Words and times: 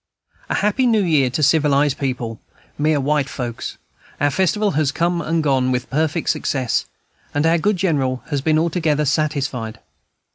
A 0.49 0.55
happy 0.55 0.87
New 0.87 1.03
Year 1.03 1.29
to 1.29 1.43
civilized 1.43 1.99
people, 1.99 2.39
mere 2.75 2.99
white 2.99 3.29
folks. 3.29 3.77
Our 4.19 4.31
festival 4.31 4.71
has 4.71 4.91
come 4.91 5.21
and 5.21 5.43
gone, 5.43 5.71
with 5.71 5.91
perfect 5.91 6.31
success, 6.31 6.85
and 7.35 7.45
our 7.45 7.59
good 7.59 7.77
General 7.77 8.23
has 8.31 8.41
been 8.41 8.57
altogether 8.57 9.05
satisfied. 9.05 9.77